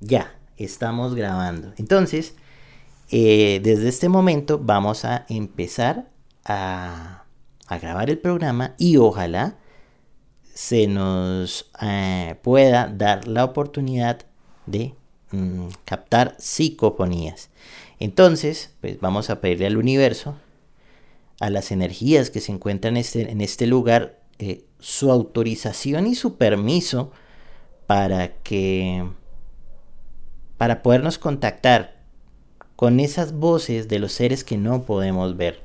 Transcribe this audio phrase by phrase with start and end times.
[0.00, 1.72] ya, estamos grabando.
[1.76, 2.34] Entonces,
[3.10, 6.08] eh, desde este momento vamos a empezar
[6.44, 7.24] a,
[7.80, 9.56] grabar el programa y ojalá
[10.54, 14.20] se nos eh, pueda dar la oportunidad
[14.66, 14.94] de
[15.32, 17.50] mm, captar psicofonías.
[17.98, 20.36] Entonces, pues vamos a pedirle al universo,
[21.40, 26.14] a las energías que se encuentran en este, en este lugar, eh, su autorización y
[26.14, 27.12] su permiso
[27.86, 29.06] para que
[30.58, 31.96] para podernos contactar
[32.76, 35.62] con esas voces de los seres que no podemos ver,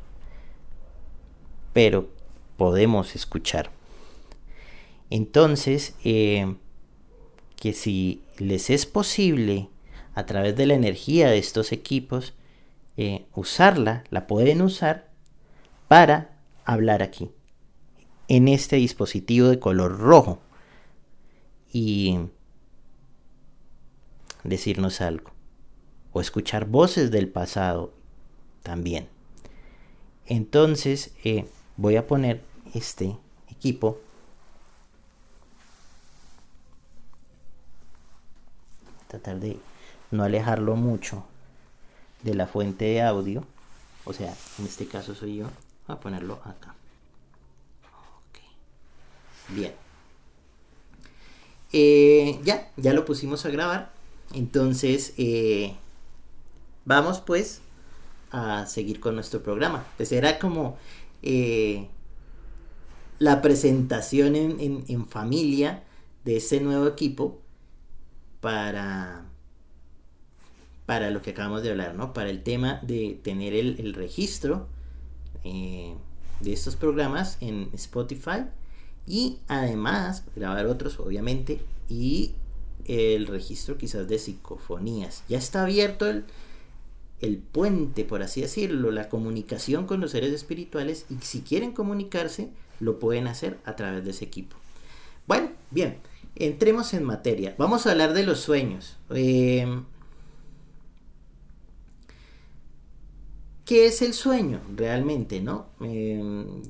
[1.73, 2.09] pero
[2.57, 3.69] podemos escuchar.
[5.09, 6.55] Entonces, eh,
[7.57, 9.69] que si les es posible
[10.16, 12.33] a través de la energía de estos equipos,
[12.97, 15.09] eh, usarla, la pueden usar
[15.88, 17.30] para hablar aquí,
[18.27, 20.39] en este dispositivo de color rojo.
[21.73, 22.19] Y
[24.44, 25.31] decirnos algo.
[26.13, 27.94] O escuchar voces del pasado
[28.64, 29.08] también.
[30.25, 32.42] Entonces eh, voy a poner
[32.73, 33.17] este
[33.50, 34.00] equipo.
[39.08, 39.59] Tratar de
[40.11, 41.26] no alejarlo mucho
[42.23, 43.45] de la fuente de audio.
[44.05, 45.45] O sea, en este caso soy yo.
[45.88, 46.76] Voy a ponerlo acá.
[49.50, 49.73] Bien.
[51.73, 53.92] Eh, ya, ya lo pusimos a grabar.
[54.33, 55.75] Entonces, eh,
[56.85, 57.61] vamos pues
[58.31, 59.85] a seguir con nuestro programa.
[59.97, 60.77] Pues era como
[61.21, 61.87] eh,
[63.19, 65.83] la presentación en, familia
[66.25, 67.39] de este nuevo equipo
[68.39, 69.25] para,
[70.85, 72.13] para lo que acabamos de hablar, ¿no?
[72.13, 74.67] Para el tema de tener el, registro
[75.43, 75.93] eh,
[76.39, 78.45] de estos programas en Spotify
[79.05, 82.33] y además grabar otros, obviamente, y
[82.92, 85.23] el registro quizás de psicofonías.
[85.30, 86.25] Ya está abierto el,
[87.22, 92.49] el puente, por así decirlo, la comunicación con los seres espirituales y si quieren comunicarse,
[92.80, 94.58] lo pueden hacer a través de ese equipo.
[95.27, 95.99] Bueno, bien,
[96.36, 97.55] entremos en materia.
[97.58, 98.98] Vamos a hablar de los sueños.
[99.11, 99.83] Eh,
[103.65, 105.67] ¿Qué es el sueño realmente, no?
[105.82, 106.61] Eh,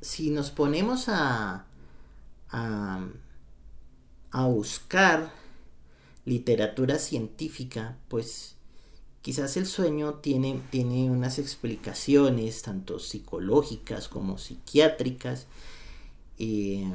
[0.00, 1.66] si nos ponemos a,
[2.50, 3.06] a
[4.32, 5.30] a buscar
[6.24, 8.56] literatura científica, pues
[9.20, 15.46] quizás el sueño tiene, tiene unas explicaciones tanto psicológicas como psiquiátricas
[16.38, 16.90] eh,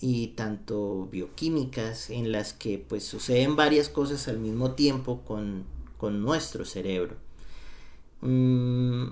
[0.00, 5.74] y tanto bioquímicas en las que pues suceden varias cosas al mismo tiempo con,
[6.22, 7.16] nuestro cerebro.
[8.20, 9.08] Mm,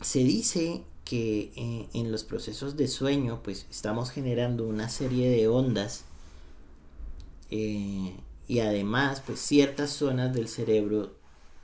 [0.00, 5.48] se dice que eh, en los procesos de sueño pues estamos generando una serie de
[5.48, 6.04] ondas
[7.50, 8.14] eh,
[8.46, 11.14] y además pues ciertas zonas del cerebro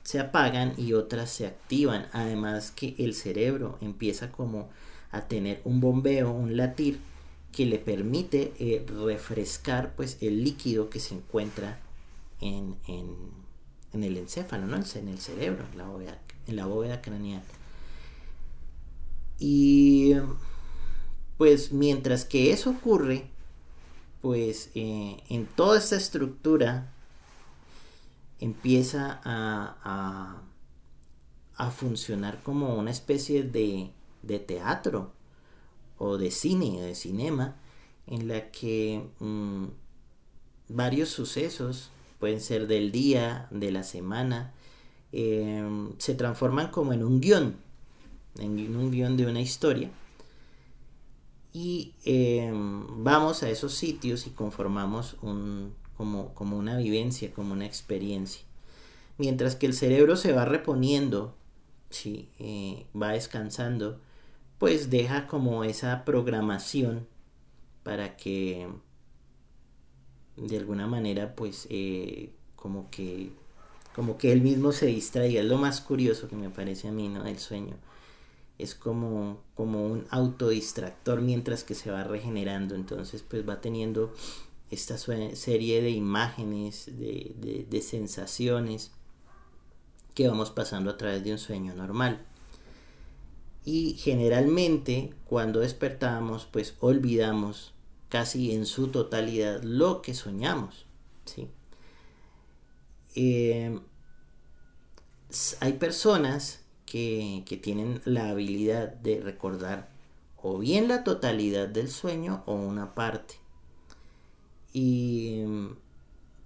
[0.01, 4.67] se apagan y otras se activan además que el cerebro empieza como
[5.11, 6.99] a tener un bombeo un latir
[7.51, 11.79] que le permite eh, refrescar pues el líquido que se encuentra
[12.41, 12.77] en,
[13.93, 14.77] el encéfalo ¿no?
[14.77, 17.43] en el cerebro en la bóveda, en la bóveda craneal
[19.39, 20.13] y
[21.37, 23.29] pues mientras que eso ocurre,
[24.21, 26.91] pues eh, en toda esta estructura
[28.39, 30.41] empieza a,
[31.55, 33.91] a, funcionar como una especie de,
[34.23, 35.11] de, teatro
[35.97, 37.55] o de cine, de cinema,
[38.07, 39.65] en la que mm,
[40.69, 44.53] varios sucesos, pueden ser del día, de la semana,
[45.11, 45.63] eh,
[45.97, 47.64] se transforman como en un guion
[48.39, 49.89] en un guion de una historia.
[51.53, 57.65] Y em, vamos a esos sitios y conformamos un, como, como una vivencia, como una
[57.65, 58.41] experiencia.
[59.17, 61.33] Mientras que el cerebro se va reponiendo,
[62.03, 63.99] eh, va descansando,
[64.57, 67.07] pues deja como esa programación
[67.83, 68.67] para que
[70.35, 73.31] de alguna manera pues eh, como que
[73.95, 77.07] como que él mismo se distraiga es lo más curioso que me parece a mí
[77.07, 77.75] no del sueño
[78.57, 82.75] es como, como un autodistractor mientras que se va regenerando.
[82.75, 84.13] Entonces pues va teniendo
[84.71, 88.91] esta serie de imágenes, de, de, sensaciones
[90.13, 92.25] que vamos pasando a través de un sueño normal.
[93.63, 97.73] Y generalmente cuando despertamos pues olvidamos
[98.09, 100.85] casi en su totalidad lo que soñamos.
[101.25, 101.49] ¿sí?
[103.15, 103.79] Eh,
[105.59, 109.89] hay personas que, tienen la habilidad de recordar
[110.41, 113.35] o bien la totalidad del sueño o una parte.
[114.73, 115.43] Y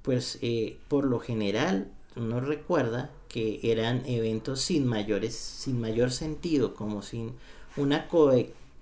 [0.02, 6.74] pues eh, por lo general uno recuerda que eran eventos sin mayores, sin mayor sentido,
[6.74, 7.34] como sin
[7.78, 8.08] una,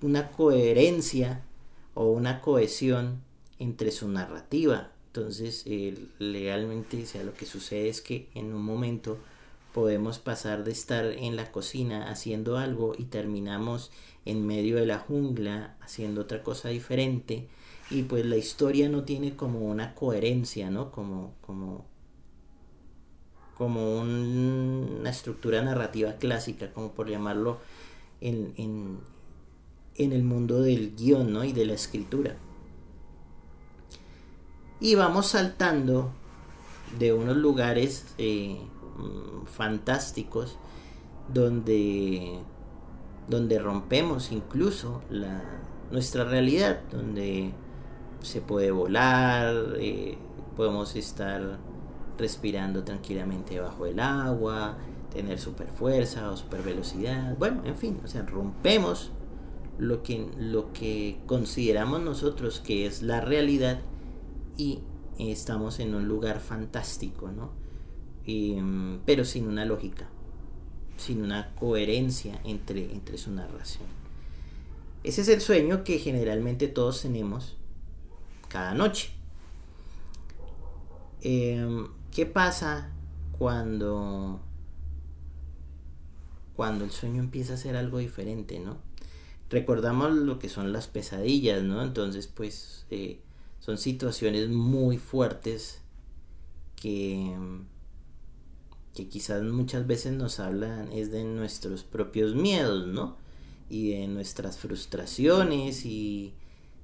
[0.01, 1.41] una coherencia
[1.93, 3.21] o una cohesión
[3.59, 4.91] entre su narrativa.
[5.07, 5.65] Entonces,
[6.19, 9.17] legalmente, sea, lo que sucede es que en un momento
[9.77, 13.91] podemos pasar de estar en la cocina haciendo algo y terminamos
[14.25, 17.47] en medio de la jungla haciendo otra cosa diferente
[17.91, 20.91] y pues la historia no tiene como una coherencia, ¿no?
[20.91, 21.85] Como, como,
[23.55, 27.59] como una estructura narrativa clásica, como por llamarlo
[28.19, 28.97] en, en,
[29.93, 31.43] en el mundo del guion, ¿no?
[31.43, 32.35] Y de la escritura.
[34.79, 36.09] Y vamos saltando
[36.97, 38.57] de unos lugares eh,
[38.97, 40.57] mm, fantásticos
[41.33, 42.39] donde,
[43.27, 45.43] donde rompemos incluso la,
[45.91, 47.51] nuestra realidad, donde
[48.21, 50.17] se puede volar, eh,
[50.55, 51.59] podemos estar
[52.17, 54.77] respirando tranquilamente bajo el agua,
[55.13, 59.11] tener super fuerza o super velocidad, bueno, en fin, o sea, rompemos
[59.77, 63.79] lo que, lo que consideramos nosotros que es la realidad
[64.57, 64.79] y
[65.19, 67.51] estamos en un lugar fantástico, ¿no?
[68.27, 70.09] Em, pero sin una lógica,
[70.97, 73.87] sin una coherencia entre, entre su narración.
[75.05, 77.55] Ese es el sueño que generalmente todos tenemos
[78.49, 79.11] cada noche.
[81.21, 82.91] Em, ¿Qué pasa
[83.37, 84.41] cuando,
[86.57, 88.77] cuando el sueño empieza a ser algo diferente, no?
[89.49, 91.81] Recordamos lo que son las pesadillas, ¿no?
[91.81, 93.21] Entonces, pues, eh,
[93.59, 95.81] son situaciones muy fuertes
[96.75, 97.33] que,
[98.97, 103.15] que quizás muchas veces nos hablan es de nuestros propios miedos, ¿no?
[103.69, 106.33] Y de nuestras frustraciones y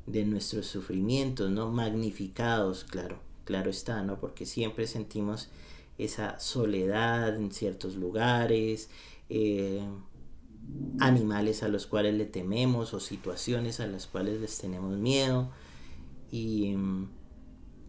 [0.05, 1.71] de nuestros sufrimientos, ¿no?
[1.71, 4.19] Magnificados, claro, claro está, ¿no?
[4.19, 5.49] Porque siempre sentimos
[5.97, 8.91] esa soledad en ciertos lugares,
[9.29, 9.81] eh,
[10.99, 15.49] animales a los cuales le tememos o situaciones a las cuales les tenemos miedo.
[16.31, 16.75] Y,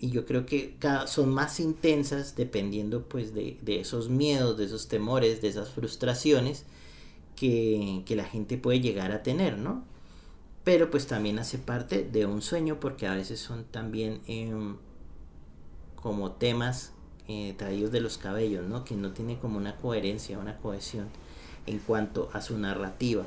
[0.04, 4.88] y yo creo que son más intensas dependiendo pues de, de, esos miedos, de esos
[4.88, 6.64] temores, de esas frustraciones
[7.36, 9.84] que, que la gente puede llegar a tener, ¿no?
[10.64, 14.76] pero pues también hace parte de un sueño porque a veces son también em,
[15.94, 16.92] como temas
[17.28, 18.84] eh, traídos de los cabellos, ¿no?
[18.84, 21.08] Que no tiene como una coherencia, una cohesión
[21.66, 23.24] en cuanto a su narrativa.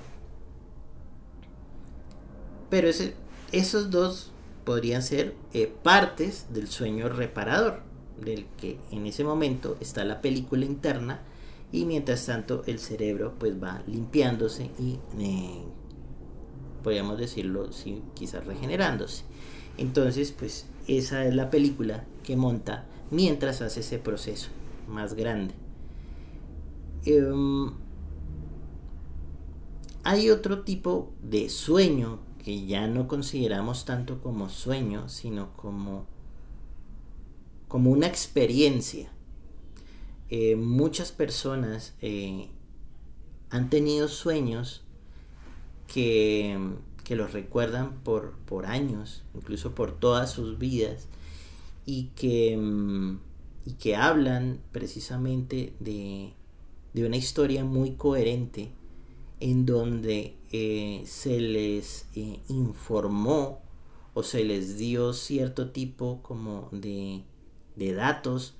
[2.69, 3.13] Pero ese,
[3.51, 4.31] esos dos
[4.67, 7.83] podrían ser eh, partes del sueño reparador,
[8.19, 11.21] del que en ese momento está la película interna
[11.71, 15.63] y mientras tanto el cerebro pues va limpiándose y eh,
[16.83, 19.23] podríamos decirlo, sí, quizás regenerándose.
[19.77, 24.49] Entonces, pues esa es la película que monta mientras hace ese proceso
[24.89, 25.53] más grande.
[27.05, 27.71] Em,
[30.03, 36.05] hay otro tipo de sueño que ya no consideramos tanto como sueño, sino como,
[37.67, 39.11] como una experiencia.
[40.29, 42.47] Eh, muchas personas eh,
[43.49, 44.85] han tenido sueños
[45.87, 46.57] que,
[47.09, 51.09] los recuerdan por, por años, incluso por todas sus vidas,
[51.85, 52.57] y que,
[53.65, 56.31] y que hablan precisamente de,
[56.95, 58.71] una historia muy coherente
[59.41, 63.61] en donde eh, se les eh, informó
[64.13, 67.23] o se les dio cierto tipo como de,
[67.75, 68.55] de datos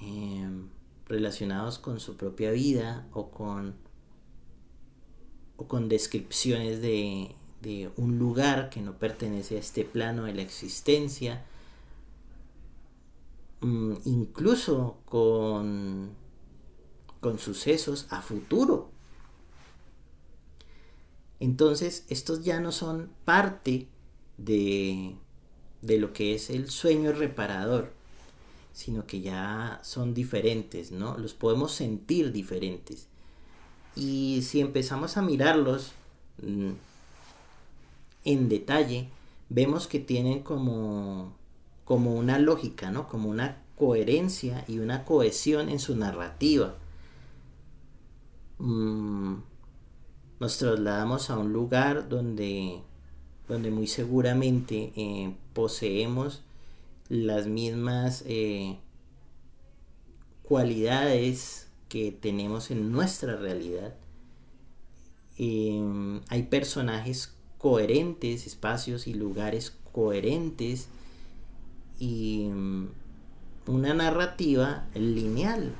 [0.00, 0.68] em,
[1.06, 3.74] relacionados con su propia vida o con
[5.66, 7.34] con descripciones de,
[7.96, 11.44] un lugar que no pertenece a este plano de la existencia,
[13.60, 16.10] mm, incluso con,
[17.20, 18.90] con sucesos a futuro.
[21.42, 23.88] Entonces, estos ya no son parte
[24.38, 25.16] de,
[25.80, 27.90] de lo que es el sueño reparador,
[28.72, 31.18] sino que ya son diferentes, ¿no?
[31.18, 33.08] Los podemos sentir diferentes.
[33.96, 35.90] Y si empezamos a mirarlos
[36.40, 36.70] mm,
[38.24, 39.08] en detalle,
[39.48, 41.34] vemos que tienen como,
[41.84, 43.08] como una lógica, ¿no?
[43.08, 46.76] Como una coherencia y una cohesión en su narrativa.
[48.60, 49.38] Mm,
[50.42, 52.80] nos trasladamos a un lugar donde,
[53.46, 56.42] donde muy seguramente eh, poseemos
[57.08, 58.76] las mismas eh,
[60.42, 63.94] cualidades que tenemos en nuestra realidad.
[65.38, 70.88] Em, hay personajes coherentes, espacios y lugares coherentes
[72.00, 72.88] y mm,
[73.68, 75.72] una narrativa lineal,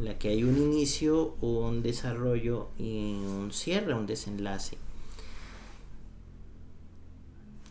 [0.00, 4.78] en la que hay un inicio, un desarrollo y un cierre, un desenlace.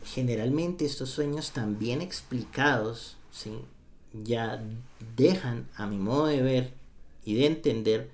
[0.04, 3.54] Generalmente estos sueños también explicados, ¿sí?
[4.14, 4.64] ya
[5.18, 6.74] dejan, a mi modo de ver
[7.26, 8.12] y de entender,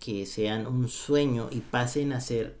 [0.00, 2.56] que sean un sueño y pasen a ser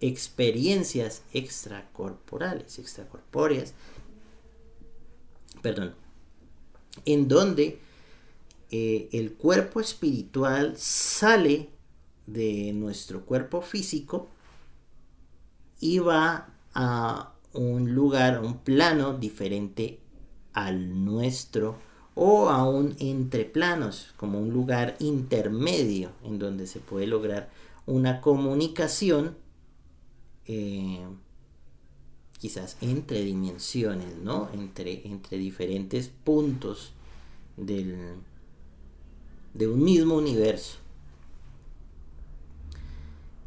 [0.00, 3.72] experiencias extracorporales, extracorpóreas,
[5.62, 5.94] perdón,
[7.06, 7.80] en donde
[8.70, 11.70] eh, el cuerpo espiritual sale
[12.26, 14.28] de nuestro cuerpo físico
[15.80, 19.98] y va a un lugar, a un plano diferente
[20.52, 21.78] al nuestro
[22.14, 27.50] o a un entre planos, como un lugar intermedio en donde se puede lograr
[27.86, 29.36] una comunicación
[30.46, 31.04] eh,
[32.38, 34.48] quizás entre dimensiones, ¿no?
[34.52, 36.92] Entre, entre diferentes puntos
[37.56, 38.14] del,
[39.54, 40.76] de un mismo universo.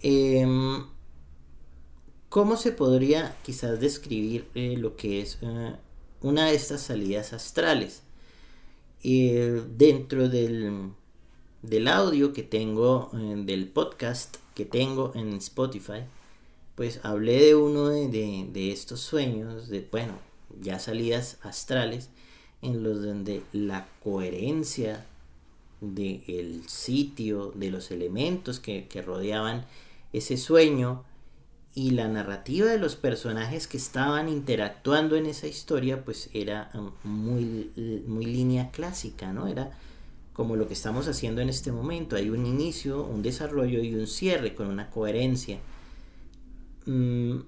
[0.02, 0.86] Em,
[2.30, 5.76] ¿Cómo se podría quizás describir eh, lo que es eh,
[6.22, 8.02] una de estas salidas astrales?
[9.04, 10.92] dentro del,
[11.62, 16.06] del, audio que tengo, del podcast que tengo en Spotify,
[16.76, 20.14] pues hablé de uno de, estos sueños, de, bueno,
[20.62, 22.10] ya salidas astrales,
[22.62, 25.06] en los donde la coherencia
[25.84, 29.66] del sitio, de los elementos que, rodeaban
[30.14, 31.04] ese sueño
[31.76, 36.92] y la narrativa de los personajes que estaban interactuando en esa historia, pues era um,
[37.04, 37.72] muy,
[38.08, 39.48] muy línea clásica, ¿no?
[39.48, 39.78] Era
[40.34, 42.16] como lo que estamos haciendo en este momento.
[42.16, 45.60] Hay un inicio, un desarrollo y un cierre con una coherencia
[46.86, 47.40] Mm,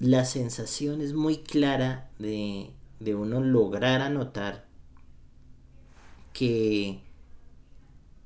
[0.00, 2.72] la sensación es muy clara de,
[3.14, 4.65] uno lograr anotar
[6.36, 7.00] que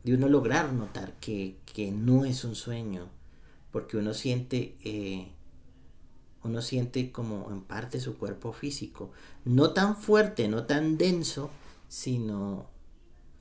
[0.03, 1.57] de uno lograr notar que,
[1.93, 3.07] no es un sueño
[3.71, 5.29] porque uno siente eh,
[6.43, 9.13] uno siente como en parte su cuerpo físico
[9.45, 11.51] no tan fuerte no tan denso
[11.89, 12.67] sino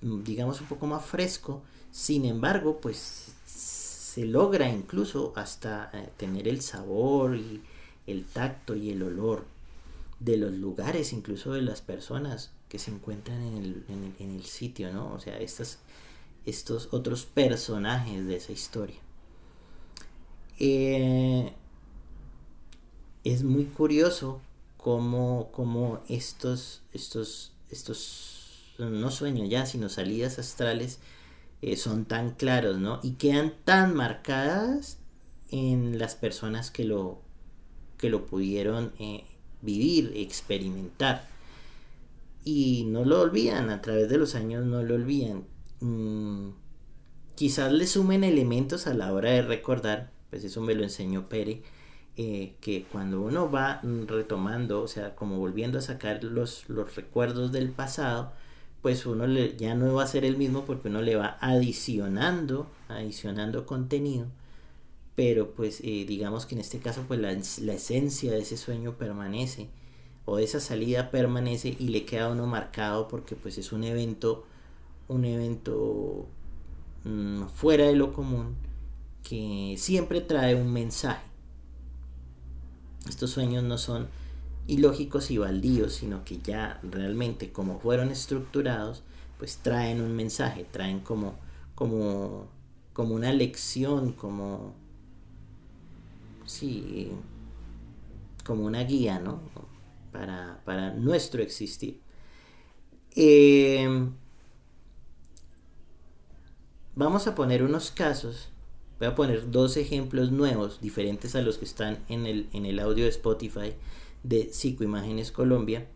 [0.02, 1.64] mm, digamos un poco más fresco.
[1.92, 7.64] Sin embargo pues se logra incluso hasta eh, tener el sabor y
[8.06, 9.46] el tacto y el olor
[10.20, 15.12] de los lugares, incluso de las personas que se encuentran en el, sitio, ¿no?
[15.14, 15.80] O sea, estos,
[16.46, 19.00] estos otros personajes de esa historia.
[20.60, 21.52] Eh,
[23.24, 24.40] es muy curioso
[24.78, 31.00] cómo, cómo estos, estos, estos, no sueños ya, sino salidas astrales,
[31.62, 33.00] eh, son tan claros, ¿no?
[33.04, 34.98] Y quedan tan marcadas
[35.52, 37.20] en las personas que lo,
[37.98, 39.26] que lo pudieron eh,
[39.62, 41.28] vivir, experimentar.
[42.52, 45.46] Y no lo olvidan, a través de los años no lo olvidan.
[45.82, 46.50] Mm,
[47.36, 51.62] quizás le sumen elementos a la hora de recordar, pues eso me lo enseñó Pere,
[52.18, 57.52] eh, que cuando uno va retomando, o sea, como volviendo a sacar los, los recuerdos
[57.52, 58.34] del pasado,
[58.82, 63.68] pues uno ya no va a ser el mismo porque uno le va adicionando, adicionando
[63.68, 64.26] contenido,
[65.16, 69.70] pero pues eh, digamos que en este caso pues la, esencia de ese sueño permanece
[70.30, 74.46] o esa salida permanece y le queda uno marcado porque pues es un evento,
[75.08, 76.28] un evento
[77.04, 78.56] mm, fuera de lo común
[79.24, 81.26] que siempre trae un mensaje.
[83.08, 84.08] Estos sueños no son
[84.68, 89.02] ilógicos y baldíos, sino que ya realmente como fueron estructurados,
[89.40, 91.34] pues traen un mensaje, traen como,
[91.74, 92.46] como,
[92.94, 94.74] como una lección, como,
[96.46, 97.12] sí,
[98.46, 99.40] como una guía, ¿no?
[100.12, 102.00] Para, nuestro existir.
[103.16, 104.12] Em,
[106.96, 108.50] vamos a poner unos casos.
[109.00, 112.80] Voy a poner dos ejemplos nuevos, diferentes a los que están en el, en el
[112.80, 113.74] audio de Spotify
[114.24, 115.88] de Psicoimágenes Colombia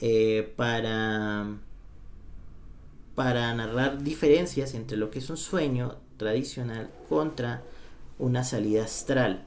[0.00, 1.58] eh, para,
[3.14, 7.62] para narrar diferencias entre lo que es un sueño tradicional contra
[8.18, 9.44] una salida astral.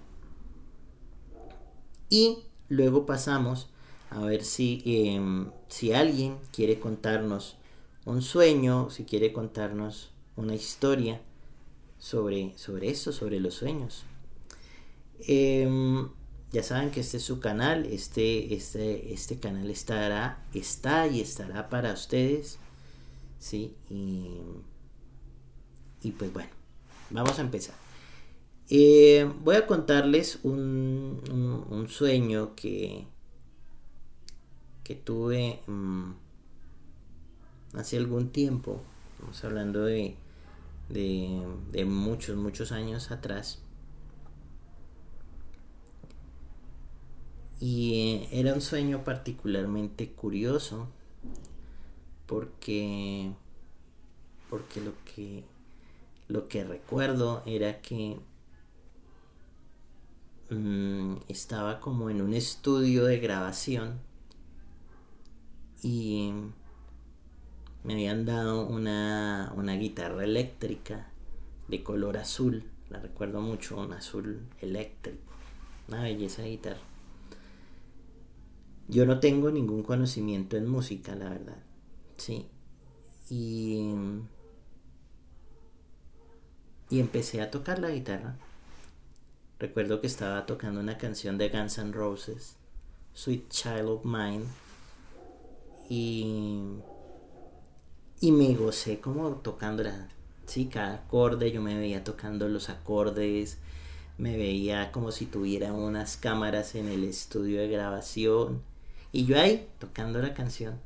[2.09, 3.69] Y luego pasamos
[4.09, 7.57] a ver si, em, si alguien quiere contarnos
[8.05, 11.21] un sueño, si quiere contarnos una historia
[11.97, 14.03] sobre, sobre eso, sobre los sueños.
[15.27, 16.09] Em,
[16.51, 21.69] ya saben que este es su canal, este, este, este canal estará, está y estará
[21.69, 22.59] para ustedes.
[23.45, 23.75] ¿sí?
[26.01, 26.49] Y, pues bueno,
[27.09, 27.84] vamos a empezar.
[28.69, 33.05] Eh, voy a contarles un, sueño que,
[34.83, 36.11] que tuve mm,
[37.73, 38.81] hace algún tiempo,
[39.13, 40.15] estamos hablando de,
[40.89, 43.61] de muchos, muchos años atrás,
[47.59, 50.87] y era un sueño particularmente curioso
[52.25, 53.31] porque
[54.49, 55.43] porque lo que
[56.27, 58.17] lo que recuerdo era que
[60.49, 63.99] mm, estaba como en un estudio de grabación
[65.81, 66.31] y
[67.83, 71.11] me habían dado una, una guitarra eléctrica
[71.67, 75.33] de color azul, la recuerdo mucho, un azul eléctrico,
[75.87, 76.81] una belleza de guitarra.
[78.87, 81.57] Yo no tengo ningún conocimiento en música, la verdad.
[82.17, 82.47] Sí.
[83.29, 83.93] Y
[86.89, 88.37] y empecé a tocar la guitarra.
[89.57, 92.57] Recuerdo que estaba tocando una canción de Guns N' Roses,
[93.13, 94.43] Sweet Child of Mine,
[95.89, 96.25] y,
[98.19, 100.09] y me gocé como tocándola.
[100.45, 103.57] Sí, cada acorde yo me veía tocando los acordes,
[104.17, 108.61] me veía como si tuviera unas cámaras en el estudio de grabación
[109.11, 110.79] y yo ahí tocando la canción.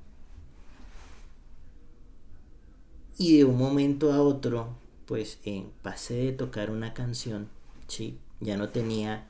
[3.18, 7.50] Y de un momento a otro pues eh, pasé de tocar una canción,
[7.88, 8.20] ¿sí?
[8.40, 9.28] Ya no tenía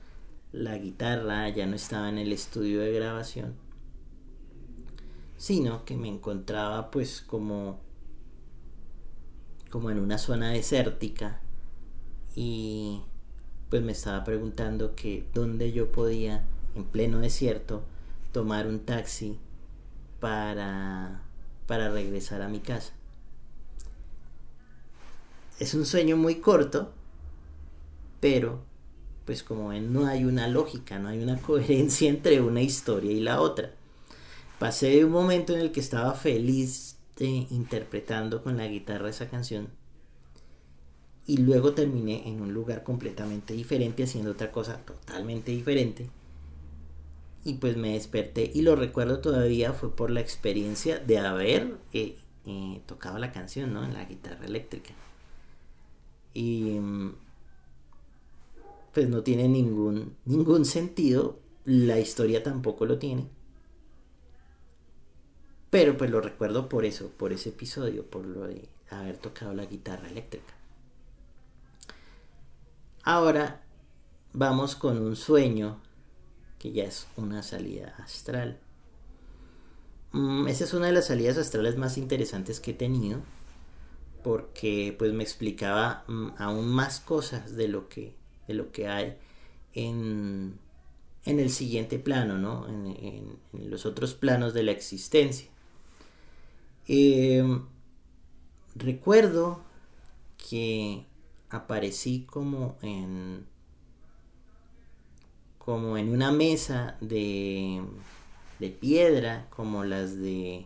[0.51, 3.56] la guitarra, ya no estaba en el estudio de grabación,
[5.38, 7.80] sino que me encontraba pues como
[9.70, 11.39] como en una zona desértica
[12.36, 13.01] y
[13.70, 16.44] pues me estaba preguntando que dónde yo podía
[16.75, 17.84] en pleno desierto
[18.32, 19.38] tomar un taxi
[20.20, 21.22] para
[21.68, 22.94] para regresar a mi casa.
[25.60, 26.92] Es un sueño muy corto,
[28.20, 28.63] pero
[29.29, 33.19] pues como ven no hay una lógica, no hay una coherencia entre una historia y
[33.19, 33.75] la otra.
[34.57, 39.29] Pasé de un momento en el que estaba feliz de interpretando con la guitarra esa
[39.29, 39.68] canción
[41.27, 46.09] y luego terminé en un lugar completamente diferente haciendo otra cosa totalmente diferente
[47.44, 52.18] y pues me desperté y lo recuerdo todavía fue por la experiencia de haber eh,
[52.48, 53.85] eh, tocado la canción ¿no?
[53.85, 54.96] en la guitarra eléctrica
[56.33, 56.79] y
[58.94, 63.28] pues no tiene ningún, ningún sentido, la historia tampoco lo tiene.
[65.70, 69.66] Pero pues lo recuerdo por eso, por ese episodio, por lo de haber tocado la
[69.66, 70.54] guitarra eléctrica.
[73.04, 73.64] Ahora
[74.34, 75.80] vamos con un sueño
[76.58, 78.60] que ya es una salida astral.
[80.12, 83.22] Mm, esa es una de las salidas astrales más interesantes que he tenido
[84.24, 88.16] porque pues me explicaba mm, aún más cosas de lo que,
[88.50, 89.16] de lo que hay
[89.75, 90.57] en,
[91.24, 92.68] en el siguiente plano, ¿no?
[92.68, 93.38] en,
[93.70, 95.48] los otros planos de la existencia.
[96.88, 97.66] Em,
[98.75, 99.62] recuerdo
[100.50, 101.05] que
[101.51, 103.46] aparecí como en
[105.59, 107.83] como en una mesa de,
[108.57, 110.66] de piedra como las de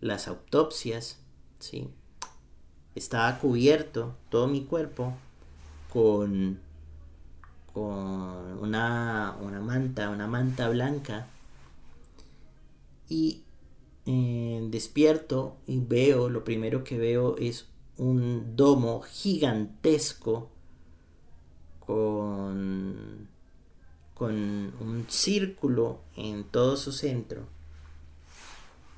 [0.00, 1.18] las autopsias,
[1.58, 1.90] ¿sí?
[2.94, 5.12] estaba cubierto todo mi cuerpo
[5.92, 6.60] con,
[7.72, 11.26] con una, manta, una manta blanca.
[13.08, 13.42] Y
[14.06, 17.66] eh, despierto y veo, lo primero que veo es
[17.98, 20.50] un domo gigantesco
[21.80, 23.28] con,
[24.14, 27.42] con un círculo en todo su centro,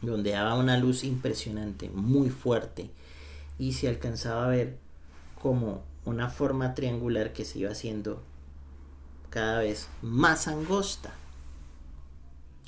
[0.00, 2.90] donde daba una luz impresionante, muy fuerte
[3.58, 4.78] y se alcanzaba a ver
[5.40, 8.22] como una forma triangular que se iba haciendo
[9.34, 11.12] cada vez más angosta.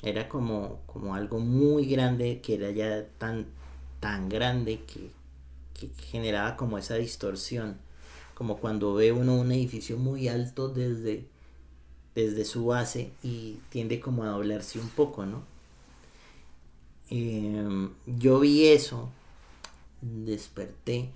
[0.03, 3.45] Era como, como algo muy grande que era ya tan,
[4.01, 5.09] tan grande que,
[5.73, 7.77] que generaba como esa distorsión.
[8.35, 11.25] Como cuando ve uno un edificio muy alto desde,
[12.15, 15.43] desde su base y tiende como a doblarse un poco, ¿no?
[17.09, 19.09] Em, yo vi eso
[20.01, 21.11] desperté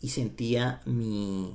[0.00, 1.52] y sentía mi,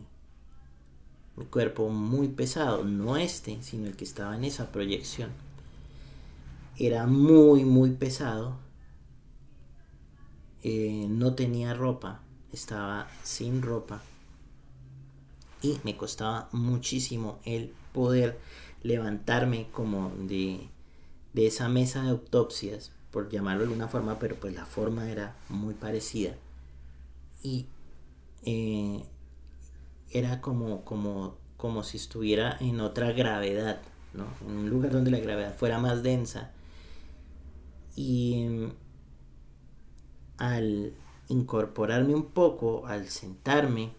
[1.37, 5.29] mi cuerpo muy pesado, no este, sino el que estaba en esa proyección.
[6.77, 8.57] Era muy, muy pesado.
[10.63, 12.21] Eh, no tenía ropa,
[12.51, 14.01] estaba sin ropa.
[15.61, 18.39] Y me costaba muchísimo el poder
[18.83, 20.69] levantarme como de,
[21.33, 25.35] de esa mesa de autopsias por llamarlo de alguna forma, pero pues la forma era
[25.49, 26.35] muy parecida.
[27.43, 27.67] Y
[28.43, 29.03] eh,
[30.11, 33.81] era como, como, como si estuviera en otra gravedad,
[34.13, 34.27] ¿no?
[34.47, 36.51] en un lugar donde la gravedad fuera más densa.
[37.95, 38.45] Y
[40.37, 40.93] al
[41.29, 43.91] incorporarme un poco, al sentarme,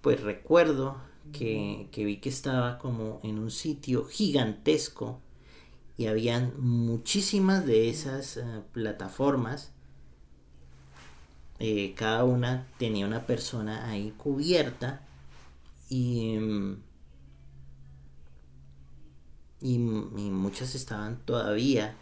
[0.00, 0.96] pues recuerdo
[1.32, 5.20] que, vi que estaba como en un sitio gigantesco
[5.96, 9.72] y habían muchísimas de esas eh, plataformas.
[11.58, 15.07] Eh, cada una tenía una persona ahí cubierta
[15.88, 16.38] y,
[19.60, 21.96] y, muchas estaban todavía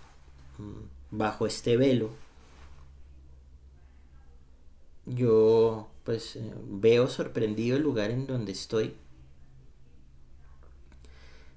[0.59, 2.11] mm, bajo este velo.
[5.07, 8.95] Yo pues eh, veo sorprendido el lugar en donde estoy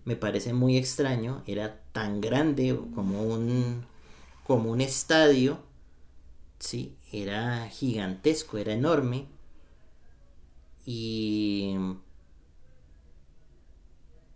[0.09, 3.85] me parece muy extraño, era tan grande como un,
[4.43, 5.59] como un estadio,
[6.57, 6.95] ¿sí?
[7.11, 9.27] era gigantesco, era enorme
[10.83, 11.75] y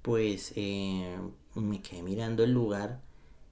[0.04, 1.18] pues eh,
[1.56, 3.00] me quedé mirando el lugar,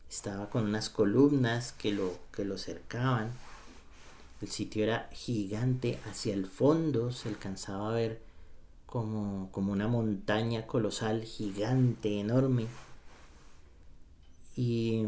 [0.09, 3.31] estaba con unas columnas que lo, que lo cercaban,
[4.41, 8.21] el sitio era gigante, hacia el fondo se alcanzaba a ver
[8.91, 12.67] como, una montaña colosal, gigante, enorme.
[14.55, 15.05] Y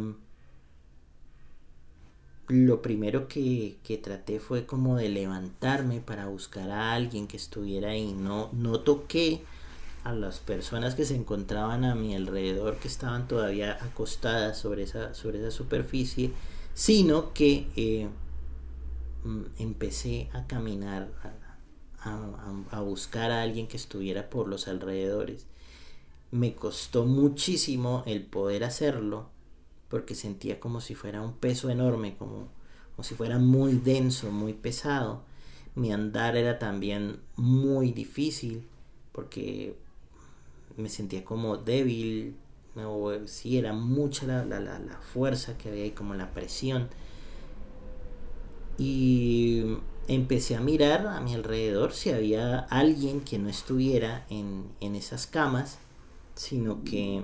[2.48, 8.14] lo primero que, traté fue como de levantarme para buscar a alguien que estuviera ahí.
[8.14, 9.42] No, no toqué
[10.04, 15.14] a las personas que se encontraban a mi alrededor, que estaban todavía acostadas sobre esa,
[15.14, 16.32] sobre esa superficie,
[16.74, 18.10] sino que eh,
[19.24, 21.10] mm, empecé a caminar
[22.02, 25.46] a, buscar a alguien que estuviera por los alrededores.
[26.32, 29.30] Me costó muchísimo el poder hacerlo
[29.88, 32.50] porque sentía como si fuera un peso enorme, como,
[32.96, 35.24] como si fuera muy denso, muy pesado.
[35.76, 38.68] Mi andar era también muy difícil
[39.14, 39.78] porque
[40.78, 42.36] me sentía como débil,
[42.76, 46.90] o sí, era mucha la, la, la, fuerza que había y como la presión.
[48.78, 55.28] Y empecé a mirar a mi alrededor si había alguien que no estuviera en, esas
[55.28, 55.78] camas,
[56.36, 57.24] sino que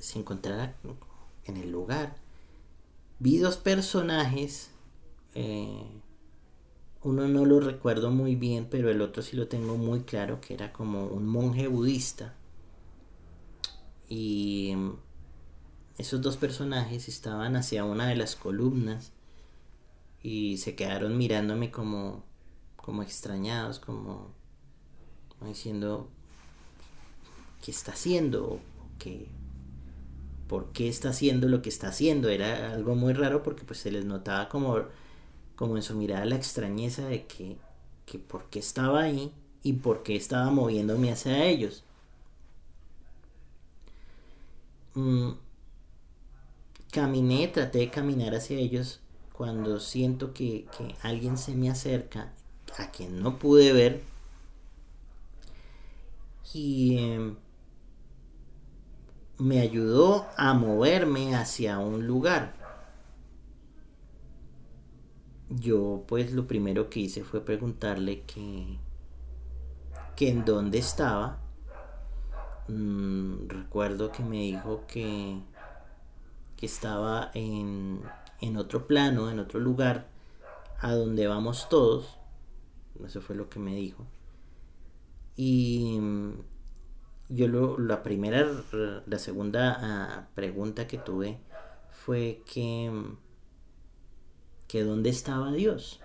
[0.00, 0.74] se encontrara
[1.44, 2.16] en el lugar.
[3.20, 4.70] Vi dos personajes,
[5.34, 5.84] eh,
[7.04, 10.54] uno no lo recuerdo muy bien, pero el otro sí lo tengo muy claro, que
[10.54, 12.34] era como un monje budista.
[14.08, 14.74] Y
[15.98, 19.12] esos dos personajes estaban hacia una de las columnas
[20.22, 22.24] y se quedaron mirándome como,
[22.76, 24.32] como extrañados, como,
[25.44, 26.08] diciendo,
[27.64, 28.60] ¿qué está haciendo?
[29.00, 29.28] ¿Qué,
[30.46, 32.28] ¿Por qué está haciendo lo que está haciendo?
[32.28, 34.84] Era algo muy raro porque pues se les notaba como,
[35.62, 37.56] como en su mirada la extrañeza de que,
[38.04, 41.84] que por qué estaba ahí y por qué estaba moviéndome hacia ellos.
[44.94, 45.34] Mm,
[46.90, 48.98] caminé, traté de caminar hacia ellos
[49.32, 50.66] cuando siento que,
[51.00, 52.32] alguien se me acerca
[52.76, 54.02] a quien no pude ver
[56.52, 57.36] y em,
[59.38, 62.61] me ayudó a moverme hacia un lugar.
[65.56, 68.78] Yo pues lo primero que hice fue preguntarle que,
[70.16, 71.40] que en dónde estaba.
[72.68, 75.40] Mm, recuerdo que me dijo que,
[76.56, 78.00] que estaba en
[78.42, 80.08] en otro plano, en otro lugar,
[80.80, 82.18] a donde vamos todos.
[83.06, 84.04] Eso fue lo que me dijo.
[85.36, 86.32] Y mm,
[87.30, 88.46] yo lo, la primera,
[89.06, 91.38] la segunda ah, pregunta que tuve
[91.90, 93.16] fue que, mm,
[94.72, 96.00] que dónde estaba Dios.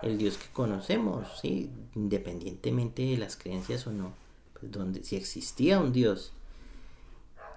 [0.00, 1.68] El Dios que conocemos, ¿sí?
[1.94, 4.14] independientemente de las creencias o no,
[4.58, 6.32] pues si existía un Dios.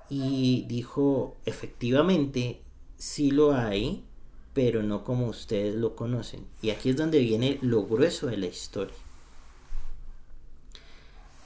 [0.10, 2.60] Y dijo, efectivamente,
[2.97, 4.04] sí lo hay,
[4.54, 6.45] pero no como ustedes lo conocen.
[6.62, 8.97] Y aquí es donde viene lo grueso de la historia.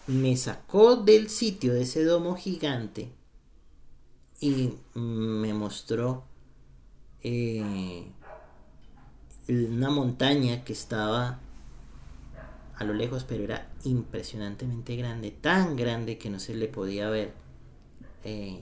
[0.07, 3.11] Me sacó del sitio de ese domo gigante
[4.39, 6.26] y me mostró
[7.23, 8.05] eh,
[9.47, 11.39] una montaña que estaba
[12.75, 17.33] a lo lejos, pero era impresionantemente grande, tan grande que no se le podía ver
[18.23, 18.59] eh,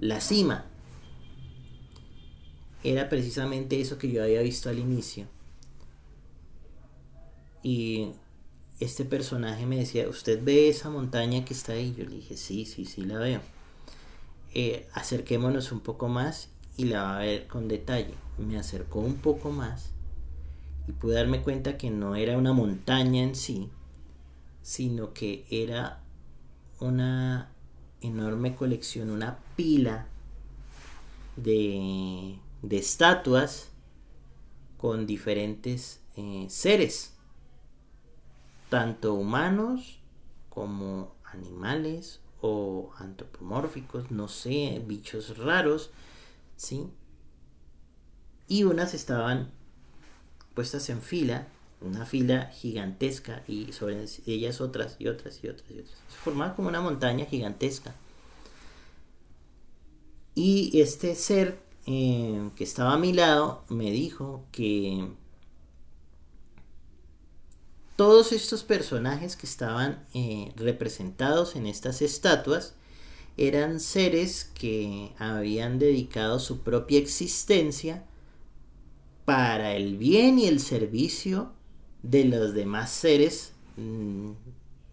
[0.00, 0.66] la cima
[2.84, 5.26] era precisamente eso que yo había visto al inicio.
[7.62, 8.10] Y
[8.80, 11.94] este personaje me decía, ¿usted ve esa montaña que está ahí?
[11.96, 13.40] Yo le dije, sí, sí, sí, la veo.
[14.54, 18.14] Eh, acerquémonos un poco más y la va a ver con detalle.
[18.38, 19.90] Me acercó un poco más
[20.88, 23.70] y pude darme cuenta que no era una montaña en sí,
[24.62, 26.02] sino que era
[26.80, 27.50] una
[28.00, 30.06] enorme colección, una pila
[31.36, 33.70] de, de estatuas
[34.76, 37.14] con diferentes eh, seres,
[38.68, 40.00] tanto humanos
[40.48, 45.92] como animales o antropomórficos, no sé, bichos raros,
[46.56, 46.88] ¿sí?
[48.48, 49.50] Y unas estaban
[50.54, 51.48] puestas en fila,
[51.80, 55.96] una fila gigantesca y sobre ellas otras y otras y otras y otras.
[56.08, 57.94] Se formaba como una montaña gigantesca.
[60.34, 65.08] Y este ser eh, que estaba a mi lado me dijo que
[67.96, 72.74] todos estos personajes que estaban eh, representados en estas estatuas
[73.36, 78.04] eran seres que habían dedicado su propia existencia
[79.24, 81.52] para el bien y el servicio
[82.02, 84.30] de los demás seres mm,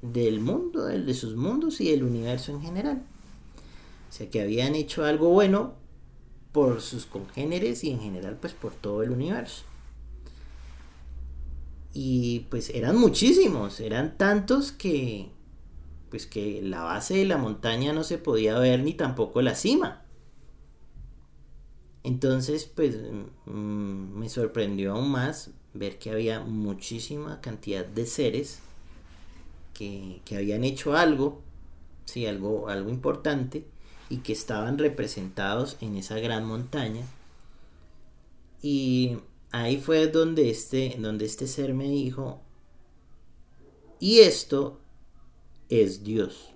[0.02, 3.04] del mundo, de sus mundos y del universo en general.
[4.10, 5.73] O sea, que habían hecho algo bueno
[6.52, 9.63] por sus congéneres y en general pues por todo el universo.
[11.93, 15.32] Y pues eran muchísimos, eran tantos que
[16.10, 20.04] pues que la base de la montaña no se podía ver ni tampoco la cima.
[22.04, 22.98] Entonces pues
[23.45, 28.60] mm, me sorprendió aún más ver que había muchísima cantidad de seres
[29.74, 31.41] que, que habían hecho algo,
[32.06, 33.65] sí, algo, algo importante
[34.10, 37.06] y que estaban representados en esa gran montaña.
[38.62, 39.17] Y
[39.52, 42.41] ahí fue donde este, donde este ser me dijo,
[44.00, 44.79] y esto
[45.69, 46.53] es Dios.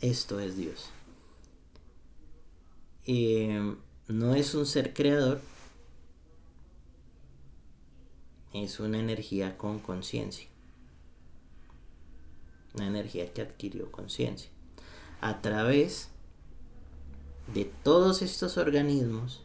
[0.00, 0.90] Esto es Dios.
[3.04, 3.74] Eh,
[4.06, 5.40] no es un ser creador,
[8.52, 10.48] es una energía con conciencia
[12.78, 14.50] una energía que adquirió conciencia.
[15.20, 16.08] A través
[17.52, 19.42] de todos estos organismos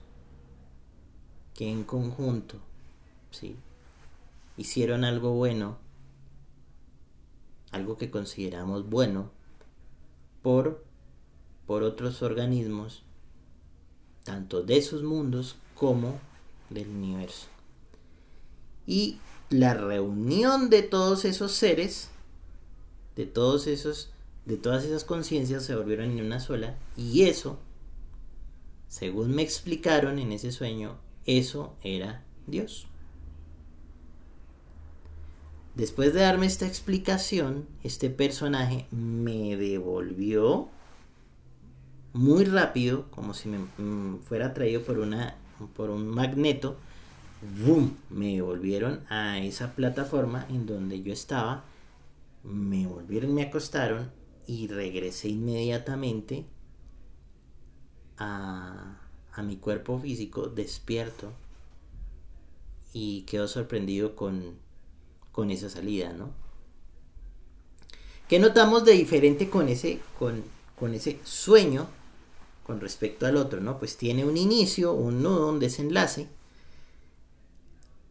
[1.53, 2.59] que en conjunto
[3.33, 3.55] ¿sí?
[4.57, 5.77] hicieron algo bueno,
[7.71, 9.31] algo que consideramos bueno,
[10.41, 10.83] por,
[11.67, 13.03] por otros organismos,
[14.23, 16.19] tanto de sus mundos como
[16.69, 17.47] del universo.
[18.87, 19.19] Y
[19.49, 22.09] la reunión de todos esos seres
[23.15, 24.09] de todos esos,
[24.45, 27.59] de todas esas conciencias se volvieron en una sola y eso,
[28.87, 32.87] según me explicaron en ese sueño, eso era Dios.
[35.75, 40.69] Después de darme esta explicación, este personaje me devolvió
[42.13, 45.35] muy rápido, como si me mm, fuera atraído por una
[45.75, 46.77] por un magneto,
[47.65, 47.95] ¡boom!
[48.09, 51.63] me devolvieron a esa plataforma en donde yo estaba
[52.43, 54.11] me volvieron, me acostaron
[54.45, 56.45] y regresé inmediatamente
[58.17, 58.99] a,
[59.43, 61.31] mi cuerpo físico despierto
[62.91, 64.57] y quedo sorprendido con,
[65.33, 66.31] con esa salida, ¿no?
[68.29, 70.41] ¿Qué notamos de diferente con ese, con,
[70.79, 71.87] con ese sueño
[72.65, 73.77] con respecto al otro, ¿no?
[73.77, 76.29] Pues tiene un inicio, un nudo, un desenlace,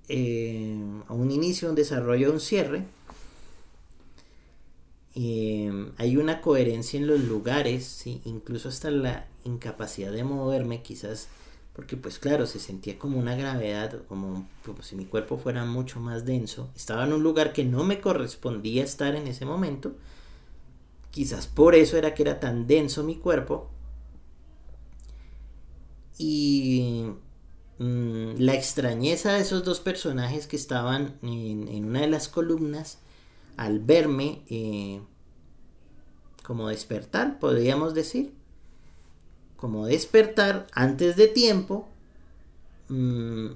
[0.08, 0.76] eh,
[1.08, 2.84] un inicio, un desarrollo, un cierre,
[5.14, 11.28] Em, hay una coherencia en los lugares, incluso hasta la incapacidad de moverme, quizás
[11.72, 14.46] porque pues claro, se sentía como una gravedad, como,
[14.82, 16.70] si mi cuerpo fuera mucho más denso.
[16.76, 19.94] Estaba en un lugar que no me correspondía estar en ese momento.
[21.10, 23.70] Quizás por eso era que era tan denso mi cuerpo.
[26.18, 27.06] Y
[27.78, 32.98] mm, la extrañeza de esos dos personajes que estaban en, en una de las columnas
[33.56, 35.00] al verme eh,
[36.42, 38.34] como despertar, podríamos decir,
[39.62, 41.86] como despertar antes de tiempo,
[42.88, 43.46] mm,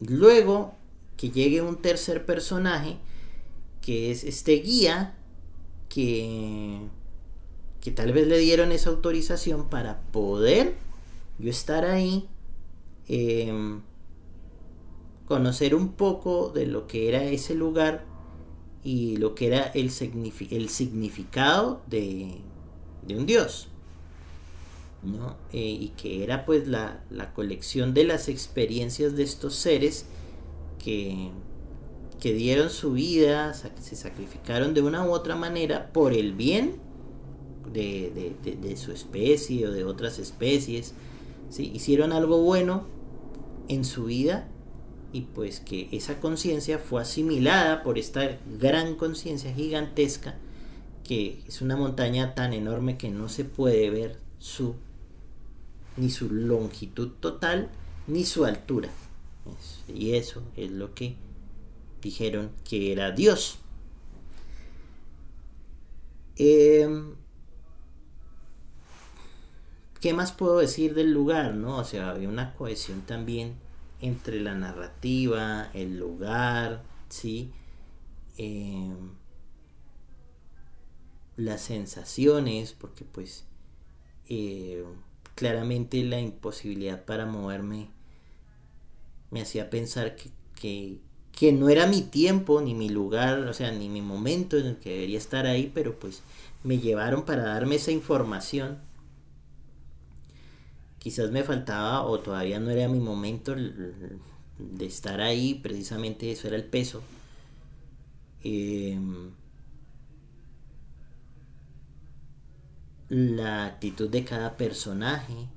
[0.00, 0.72] luego
[1.18, 2.96] que llegue un tercer personaje,
[3.82, 5.14] que es este guía,
[5.90, 6.78] que,
[7.82, 10.76] que tal vez le dieron esa autorización para poder
[11.38, 12.26] yo estar ahí,
[13.06, 13.82] em,
[15.26, 18.06] conocer un poco de lo que era ese lugar
[18.82, 19.92] y lo que era el,
[20.50, 22.40] el significado de,
[23.10, 23.68] un dios.
[25.02, 25.36] ¿No?
[25.52, 27.02] Eh, y que era pues la,
[27.34, 30.06] colección de las experiencias de estos seres
[30.82, 31.30] que,
[32.20, 36.76] que dieron su vida, se sacrificaron de una u otra manera por el bien
[37.72, 40.94] de, de su especie o de otras especies.
[41.50, 41.70] ¿sí?
[41.74, 42.86] Hicieron algo bueno
[43.68, 44.48] en su vida
[45.12, 50.36] y pues que esa conciencia fue asimilada por esta gran conciencia gigantesca
[51.06, 54.74] que es una montaña tan enorme que no se puede ver su
[55.96, 57.70] ni su longitud total
[58.06, 58.90] ni su altura.
[59.88, 61.16] Y eso es lo que
[62.02, 63.58] dijeron que era Dios.
[66.36, 67.14] Em,
[70.00, 71.54] ¿Qué más puedo decir del lugar?
[71.54, 71.78] ¿no?
[71.78, 73.54] O sea, había una cohesión también
[74.00, 77.50] entre la narrativa, el lugar, ¿sí?
[78.36, 79.12] Em,
[81.36, 83.44] las sensaciones, porque pues
[84.28, 84.84] eh,
[85.36, 87.90] claramente la imposibilidad para moverme
[89.30, 90.98] me hacía pensar que,
[91.32, 94.76] que, no era mi tiempo, ni mi lugar, o sea, ni mi momento en el
[94.78, 96.22] que debería estar ahí, pero pues
[96.64, 98.78] me llevaron para darme esa información.
[100.98, 106.56] Quizás me faltaba o todavía no era mi momento de estar ahí, precisamente eso era
[106.56, 107.02] el peso.
[108.42, 109.30] Em,
[113.08, 115.48] la actitud de cada personaje,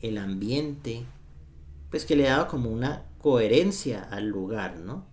[0.00, 1.04] el ambiente,
[1.90, 5.06] pues que le daba como una coherencia al lugar, ¿no?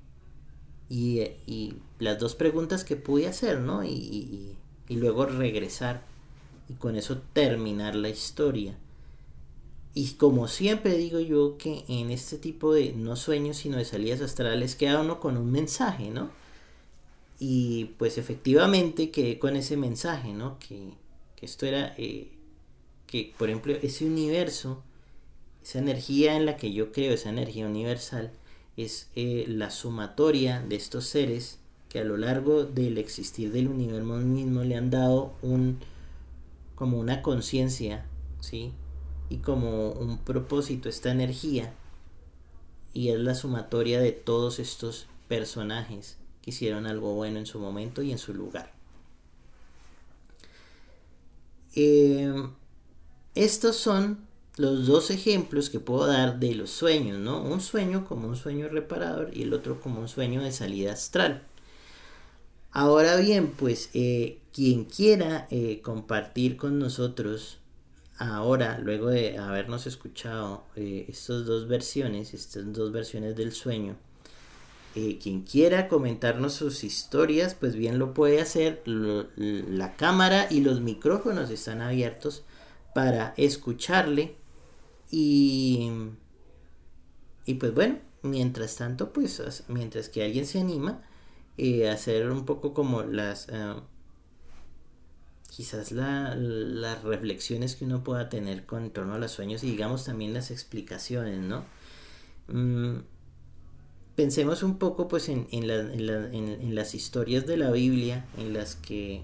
[0.89, 3.84] Y, las dos preguntas que pude hacer, ¿no?
[3.84, 4.56] Y,
[4.89, 6.02] luego regresar
[6.67, 8.76] y con eso terminar la historia.
[9.93, 14.22] Y como siempre digo yo que en este tipo de no sueños sino de salidas
[14.22, 16.32] astrales queda uno con un mensaje, ¿no?
[17.38, 20.58] Y pues efectivamente quedé con ese mensaje, ¿no?
[20.60, 20.93] Que,
[21.39, 22.28] que esto era, eh,
[23.08, 24.84] que por ejemplo ese universo,
[25.63, 28.32] esa energía en la que yo creo, esa energía universal,
[28.75, 34.17] es eh, la sumatoria de estos seres que a lo largo del existir del universo
[34.17, 35.80] mismo le han dado un
[36.75, 38.06] como una conciencia,
[38.39, 38.71] ¿sí?
[39.30, 41.73] Y como un propósito esta energía
[42.93, 48.02] y es la sumatoria de todos estos personajes que hicieron algo bueno en su momento
[48.02, 48.78] y en su lugar.
[51.75, 52.51] Em,
[53.36, 54.27] estos son
[54.58, 57.41] los dos ejemplos que puedo dar de los sueños, ¿no?
[57.41, 61.43] Un sueño como un sueño reparador y el otro como un sueño de salida astral.
[62.71, 67.60] Ahora bien, pues eh, quien quiera eh, compartir con nosotros
[68.17, 73.95] ahora, luego de habernos escuchado eh, estas dos versiones, estas dos versiones del sueño,
[74.95, 78.82] eh, quien quiera comentarnos sus historias, pues bien lo puede hacer.
[78.86, 82.43] la cámara y los micrófonos están abiertos
[82.93, 84.36] para escucharle.
[85.12, 85.91] Y,
[87.45, 91.02] y pues bueno, mientras tanto, pues mientras que alguien se anima
[91.58, 93.47] eh, a hacer un poco como las...
[93.49, 93.75] Eh,
[95.49, 100.34] quizás las reflexiones que uno pueda tener con torno a los sueños y digamos también
[100.34, 101.65] las explicaciones, ¿no?
[102.47, 102.99] Mm,
[104.19, 109.23] pensemos un poco pues en, las historias de la Biblia en las que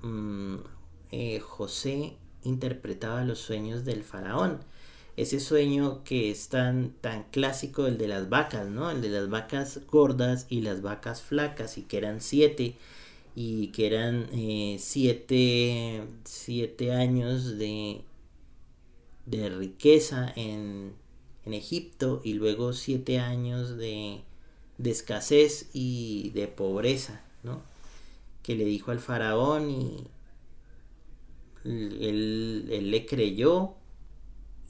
[0.00, 0.54] mm,
[1.12, 4.60] eh, José interpretaba los sueños del faraón.
[5.18, 8.90] Ese sueño que es tan, tan clásico, el de las vacas, ¿no?
[8.90, 12.76] El de las vacas gordas y las vacas flacas, y que eran siete,
[13.36, 18.00] y que eran eh, siete, siete años de,
[19.26, 20.94] de riqueza en,
[21.46, 24.22] en Egipto y luego siete años de,
[24.78, 27.62] de escasez y de pobreza, ¿no?
[28.42, 30.06] Que le dijo al faraón y
[31.64, 33.74] él, él, le creyó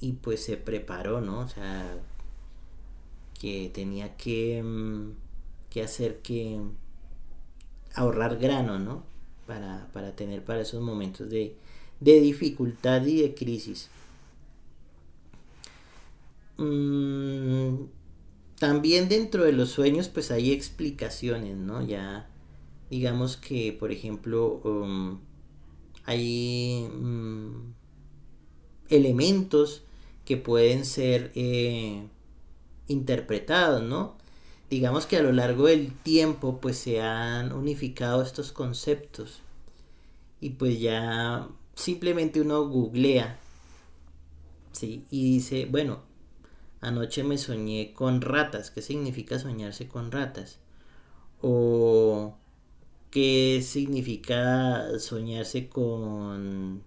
[0.01, 1.41] y pues se preparó, ¿no?
[1.41, 1.99] O sea,
[3.41, 5.13] que tenía que, mm,
[5.71, 6.61] que hacer que
[7.95, 9.05] ahorrar grano, ¿no?
[9.47, 11.57] Para, para tener para esos momentos de,
[12.01, 13.91] de dificultad y de crisis.
[16.57, 17.87] Mm,
[18.59, 21.85] también dentro de los sueños pues hay explicaciones, ¿no?
[21.87, 22.31] Ya
[22.91, 25.19] digamos que por ejemplo um,
[26.05, 27.75] hay mm,
[28.89, 29.83] elementos
[30.25, 32.07] que pueden ser eh,
[32.89, 34.17] interpretados, ¿no?
[34.71, 39.41] Digamos que a lo largo del tiempo pues se han unificado estos conceptos
[40.41, 43.39] y pues ya simplemente uno googlea,
[44.73, 45.05] ¿sí?
[45.11, 46.03] Y dice, bueno,
[46.85, 48.71] Anoche me soñé con ratas.
[48.71, 50.59] ¿Qué significa soñarse con ratas?
[51.41, 52.37] O
[53.11, 56.83] qué significa soñarse con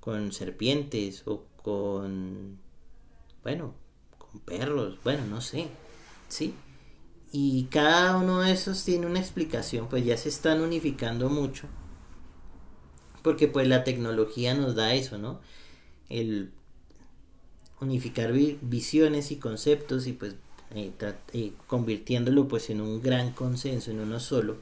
[0.00, 2.58] con serpientes o con
[3.42, 3.74] bueno,
[4.18, 5.68] con perros, bueno, no sé.
[6.28, 6.54] ¿Sí?
[7.32, 11.68] Y cada uno de esos tiene una explicación, pues ya se están unificando mucho.
[13.22, 15.40] Porque pues la tecnología nos da eso, ¿no?
[16.08, 16.52] El
[17.80, 20.34] unificar visiones y conceptos y pues
[20.74, 20.92] eh,
[21.32, 24.56] eh, convirtiéndolo pues en un gran consenso, en uno solo.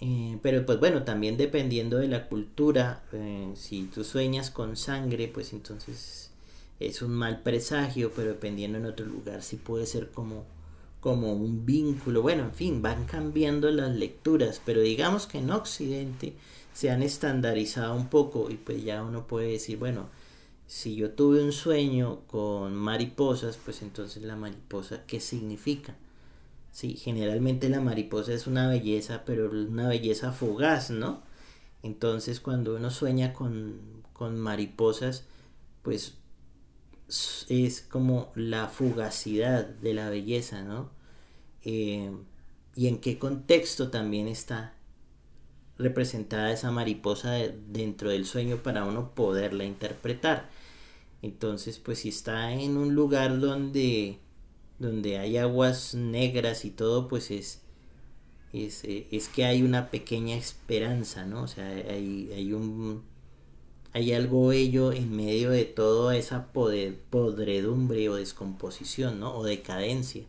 [0.00, 5.28] Eh, pero pues bueno, también dependiendo de la cultura, eh, si tú sueñas con sangre,
[5.28, 6.30] pues entonces
[6.78, 10.44] es un mal presagio, pero dependiendo en otro lugar sí puede ser como,
[11.00, 12.22] como un vínculo.
[12.22, 16.34] Bueno, en fin, van cambiando las lecturas, pero digamos que en Occidente
[16.72, 20.08] se han estandarizado un poco y pues ya uno puede decir, bueno,
[20.68, 25.96] si yo tuve un sueño con mariposas, pues entonces la mariposa, ¿qué significa?
[26.72, 31.22] Sí, generalmente la mariposa es una belleza, pero una belleza fugaz, ¿no?
[31.82, 33.80] Entonces cuando uno sueña con,
[34.12, 35.24] con mariposas,
[35.82, 36.18] pues
[37.48, 40.90] es como la fugacidad de la belleza, ¿no?
[41.62, 42.12] Eh,
[42.76, 44.74] y en qué contexto también está
[45.78, 47.32] representada esa mariposa
[47.68, 50.57] dentro del sueño para uno poderla interpretar.
[51.22, 54.18] Entonces, pues si está en un lugar donde
[54.78, 57.62] donde hay aguas negras y todo, pues es,
[58.52, 61.42] es, es, que hay una pequeña esperanza, ¿no?
[61.42, 63.02] O sea, hay, hay un
[63.92, 69.34] hay algo bello en medio de toda esa podredumbre o descomposición, ¿no?
[69.36, 70.24] O decadencia.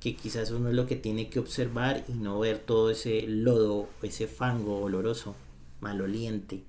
[0.00, 3.88] Que quizás uno es lo que tiene que observar y no ver todo ese lodo,
[4.02, 5.34] ese fango oloroso,
[5.80, 6.62] maloliente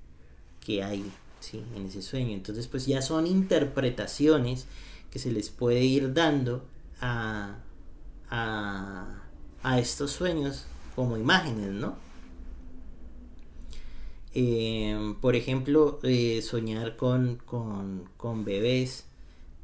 [0.64, 1.04] que hay
[1.40, 1.62] ¿sí?
[1.74, 2.32] en ese sueño.
[2.32, 4.66] Entonces, pues ya son interpretaciones
[5.10, 6.64] que se les puede ir dando
[7.00, 7.58] a,
[8.30, 11.96] a, estos sueños como imágenes, ¿no?
[14.34, 19.04] Em, por ejemplo, eh, soñar con, con, bebés,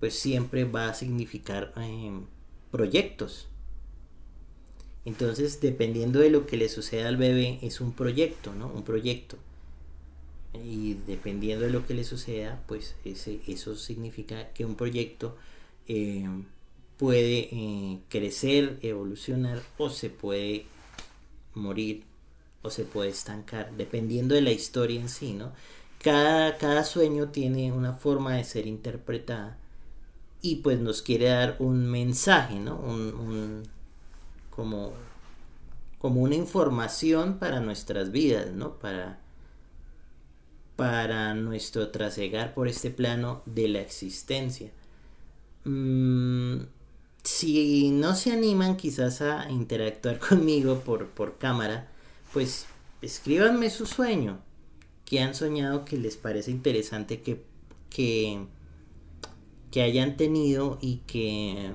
[0.01, 2.25] pues siempre va a significar em,
[2.71, 3.49] proyectos.
[5.05, 8.69] Entonces, dependiendo de lo que le suceda al bebé, es un proyecto, ¿no?
[8.69, 9.37] Un proyecto
[10.63, 15.37] y dependiendo de lo que le suceda, pues ese, eso significa que un proyecto
[15.89, 16.27] eh,
[16.97, 20.67] puede eh, crecer, evolucionar o se puede
[21.55, 22.05] morir
[22.63, 25.53] o se puede estancar, dependiendo de la historia en sí, ¿no?
[26.03, 29.59] Cada, cada sueño tiene una forma de ser interpretada
[30.43, 32.77] y pues nos quiere dar un mensaje, ¿no?
[32.77, 33.63] Un,
[34.51, 34.93] como,
[35.99, 38.79] como una información para nuestras vidas, ¿no?
[38.79, 39.19] Para,
[40.77, 44.71] para nuestro trasegar por este plano de la existencia.
[45.65, 46.63] Mm,
[47.23, 51.89] si no se animan quizás a interactuar conmigo por, por cámara,
[52.33, 52.67] pues
[53.03, 54.41] escríbanme su sueño,
[55.05, 57.43] que han soñado que les parece interesante que,
[57.91, 58.47] que,
[59.71, 61.73] que hayan tenido y que,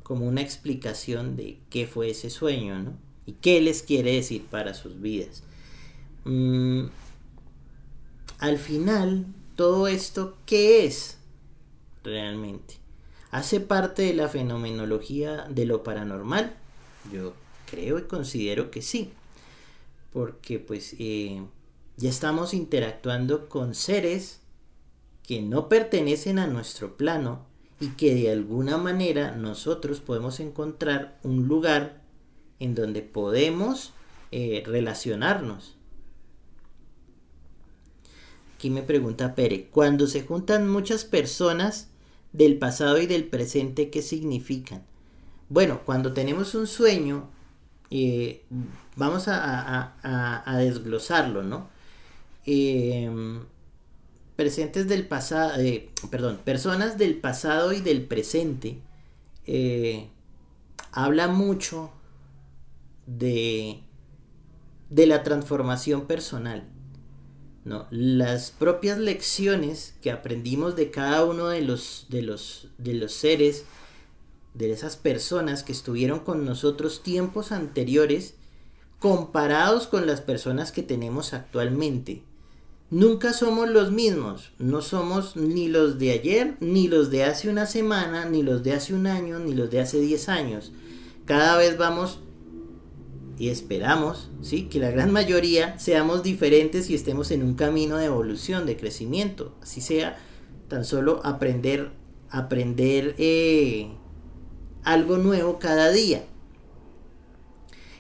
[0.03, 2.93] como una explicación de qué fue ese sueño, ¿no?
[3.27, 5.43] Y qué les quiere decir para sus vidas.
[6.25, 6.85] Mm,
[8.39, 9.27] al final,
[9.57, 11.19] todo esto, ¿qué es
[12.05, 12.84] realmente?
[13.35, 16.55] ¿Hace parte de la fenomenología de lo paranormal?
[17.13, 17.33] Yo
[17.69, 19.11] creo y considero que sí,
[20.13, 21.43] porque pues eh,
[21.97, 24.39] ya estamos interactuando con seres
[25.27, 27.45] que no pertenecen a nuestro plano
[27.81, 32.03] y que de alguna manera nosotros podemos encontrar un lugar
[32.61, 33.95] en donde podemos
[34.31, 35.75] eh, relacionarnos.
[38.55, 41.89] Aquí me pregunta Pere, cuando se juntan muchas personas,
[42.35, 44.83] del pasado y del presente, ¿qué significan?
[45.49, 47.31] Bueno, cuando tenemos un sueño,
[47.91, 48.43] eh,
[48.97, 51.69] vamos a, desglosarlo, ¿no?
[52.45, 53.45] Em,
[54.35, 58.81] presentes del pasado, eh, perdón, personas del pasado y del presente,
[59.47, 60.09] eh,
[60.91, 61.93] habla mucho
[63.07, 63.81] de,
[64.91, 66.74] de la transformación personal.
[67.65, 73.65] Las propias lecciones que aprendimos de cada uno de los, de los, de los seres,
[74.53, 78.35] de esas personas que estuvieron con nosotros tiempos anteriores,
[78.99, 82.23] comparados con las personas que tenemos actualmente.
[82.91, 87.67] Nunca somos los mismos, no somos ni los de ayer, ni los de hace una
[87.67, 90.71] semana, ni los de hace un año, ni los de hace 10 años.
[91.25, 92.19] Cada vez vamos
[93.39, 94.65] y esperamos, ¿sí?
[94.65, 99.55] Que la gran mayoría seamos diferentes y estemos en un camino de evolución, de crecimiento.
[99.63, 100.17] Así sea
[100.69, 101.91] tan solo aprender,
[102.31, 103.91] aprender eh,
[104.85, 106.25] algo nuevo cada día.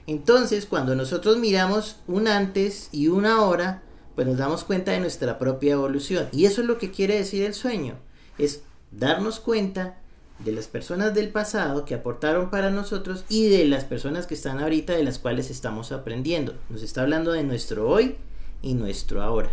[0.06, 3.82] Entonces, cuando nosotros miramos un antes y una ahora,
[4.14, 6.28] pues nos damos cuenta de nuestra propia evolución.
[6.30, 7.96] Y eso es lo que quiere decir el sueño,
[8.38, 9.98] es darnos cuenta
[10.38, 14.58] de las personas del pasado que aportaron para nosotros y de las personas que están
[14.58, 16.54] ahorita de las cuales estamos aprendiendo.
[16.68, 18.16] Nos está hablando de nuestro hoy
[18.62, 19.52] y nuestro ahora.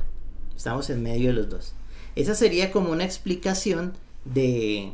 [0.55, 1.73] Estamos en medio de los dos.
[2.15, 3.93] Esa sería como una explicación
[4.25, 4.93] de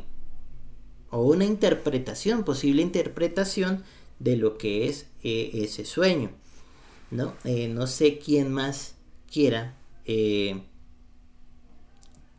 [1.10, 3.82] o una interpretación, posible interpretación
[4.18, 6.30] de lo que es eh, ese sueño.
[7.10, 7.34] ¿no?
[7.44, 8.94] Eh, no sé quién más
[9.30, 9.74] quiera
[10.04, 10.62] eh,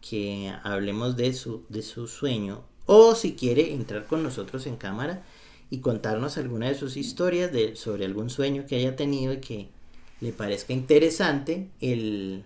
[0.01, 5.21] que hablemos de su, de su sueño o si quiere entrar con nosotros en cámara
[5.69, 9.69] y contarnos alguna de sus historias de, sobre algún sueño que haya tenido y que
[10.21, 12.45] le parezca interesante el,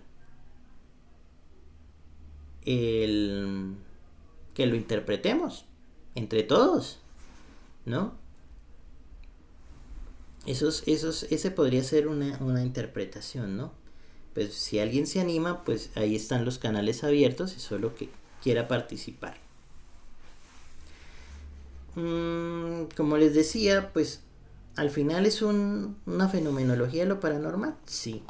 [2.66, 3.74] el
[4.52, 5.64] que lo interpretemos
[6.14, 6.98] entre todos,
[7.86, 8.12] ¿no?
[10.44, 13.72] Esos, ese podría ser una, una interpretación, ¿no?
[14.34, 18.10] Pues si alguien se anima, pues ahí están los canales abiertos y solo que
[18.42, 19.43] quiera participar.
[21.96, 24.20] Mm, como les decía, pues
[24.76, 28.22] al final es una fenomenología de lo paranormal, sí.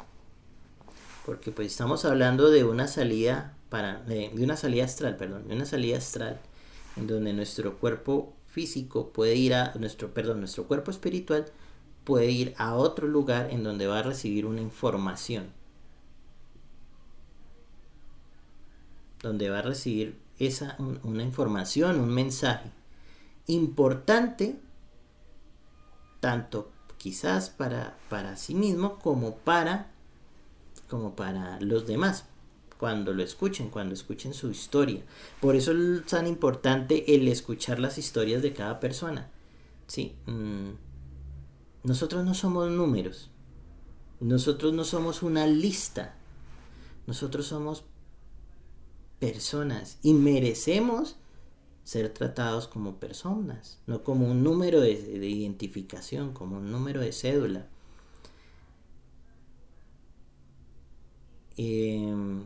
[1.25, 5.65] Porque pues estamos hablando de una salida para, de, una salida astral, perdón, de una
[5.65, 6.39] salida astral
[6.97, 11.45] en donde nuestro cuerpo físico puede ir a nuestro, perdón, nuestro cuerpo espiritual
[12.03, 15.47] puede ir a otro lugar en donde va a recibir una información.
[19.23, 22.69] Donde va a recibir esa una información, un mensaje
[23.47, 24.59] importante
[26.19, 29.91] tanto quizás para, para sí mismo como para
[30.87, 32.25] como para los demás
[32.77, 35.01] cuando lo escuchen, cuando escuchen su historia.
[35.39, 39.29] Por eso es tan importante el escuchar las historias de cada persona.
[39.87, 40.71] Sí, mm,
[41.83, 43.29] nosotros no somos números.
[44.19, 46.15] Nosotros no somos una lista.
[47.07, 47.83] Nosotros somos
[49.19, 51.15] personas y merecemos
[51.85, 57.67] ser tratados como personas, no como un número de, identificación, como un número de cédula.
[61.57, 62.43] Em,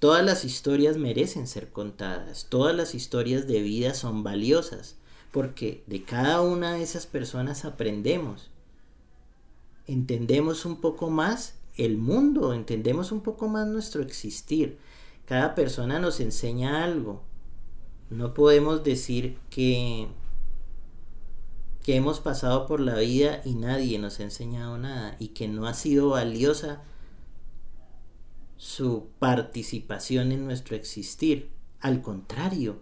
[0.00, 4.96] todas las historias merecen ser contadas, todas las historias de vida son valiosas,
[5.30, 8.50] porque de cada una de esas personas aprendemos,
[9.86, 14.78] entendemos un poco más el mundo, entendemos un poco más nuestro existir.
[15.24, 17.22] Cada persona nos enseña algo,
[18.10, 20.08] no podemos decir que,
[21.82, 25.66] que hemos pasado por la vida y nadie nos ha enseñado nada y que no
[25.66, 26.82] ha sido valiosa
[28.56, 31.50] su participación en nuestro existir.
[31.80, 32.80] Al contrario,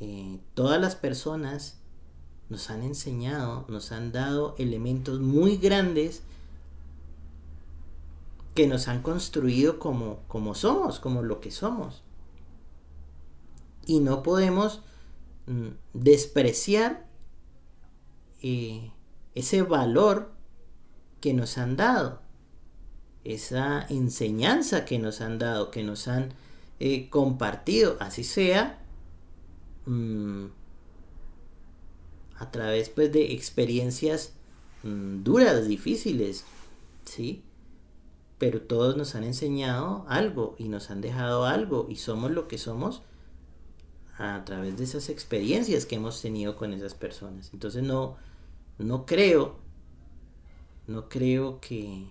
[0.00, 1.78] eh, todas las personas
[2.48, 6.22] nos han enseñado, nos han dado elementos muy grandes
[8.54, 12.03] que nos han construido como, como somos, como lo que somos
[13.86, 14.82] y no podemos
[15.46, 17.06] mm, despreciar
[18.42, 18.90] eh,
[19.34, 20.32] ese valor
[21.20, 22.20] que nos han dado,
[23.24, 26.34] esa enseñanza que nos han dado, que nos han
[26.80, 28.78] eh, compartido, así sea
[29.86, 30.46] mm,
[32.36, 34.34] a través pues, de experiencias
[34.82, 36.44] mm, duras, difíciles,
[37.04, 37.42] ¿sí?
[38.38, 42.58] Pero todos nos han enseñado algo y nos han dejado algo y somos lo que
[42.58, 43.02] somos
[44.16, 47.50] a través de esas experiencias que hemos tenido con esas personas.
[47.52, 48.16] Entonces no,
[48.78, 49.56] no creo,
[50.86, 52.06] no creo que,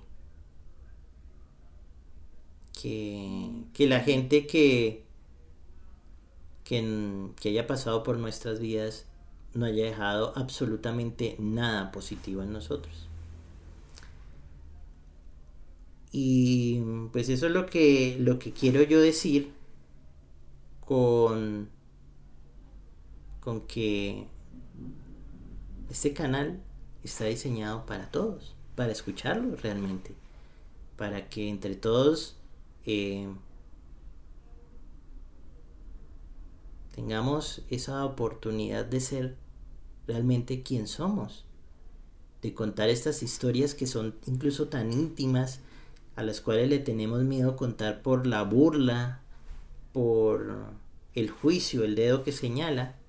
[2.81, 5.03] que, la gente que,
[6.63, 9.05] que, que haya pasado por nuestras vidas
[9.53, 13.07] no haya dejado absolutamente nada positivo en nosotros.
[16.11, 16.79] Y
[17.11, 19.51] pues eso es lo que, lo que quiero yo decir
[20.85, 21.69] con
[23.43, 24.25] con que
[25.89, 26.61] este canal
[27.03, 30.15] está diseñado para todos, para escucharlo realmente,
[30.95, 32.37] para que entre todos
[32.85, 33.27] eh,
[36.95, 39.35] tengamos esa oportunidad de ser
[40.07, 41.43] realmente quien somos,
[42.41, 45.59] de contar estas historias que son incluso tan íntimas,
[46.15, 49.21] a las cuales le tenemos miedo contar por la burla,
[49.91, 50.71] por
[51.13, 53.02] el juicio, el dedo que señala,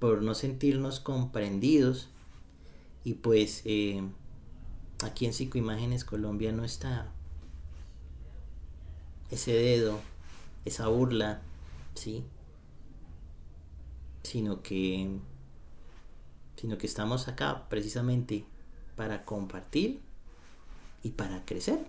[0.00, 2.08] por no sentirnos comprendidos.
[3.04, 4.02] Y pues eh,
[5.04, 7.12] aquí en Psicoimágenes Colombia no está
[9.30, 10.00] ese dedo,
[10.64, 11.40] esa burla,
[11.94, 12.24] ¿sí?
[14.22, 15.18] Sino que,
[16.56, 18.44] sino que estamos acá precisamente
[18.96, 20.00] para compartir
[21.02, 21.86] y para crecer.